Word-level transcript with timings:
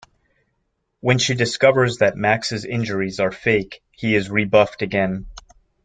When 1.01 1.19
she 1.19 1.35
discovers 1.35 1.97
that 1.99 2.17
Max's 2.17 2.65
injuries 2.65 3.19
are 3.19 3.31
fake, 3.31 3.83
he 3.91 4.15
is 4.15 4.31
rebuffed 4.31 4.81
again. 4.81 5.27